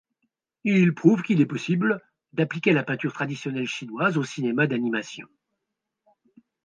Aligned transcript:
Il 0.63 0.95
prouve 0.95 1.21
qu'il 1.21 1.41
est 1.41 1.45
possible 1.45 2.01
d'appliquer 2.33 2.71
la 2.71 2.81
peinture 2.81 3.13
traditionnelle 3.13 3.67
chinoise 3.67 4.17
au 4.17 4.23
cinéma 4.23 4.65
d'animation. 4.65 5.27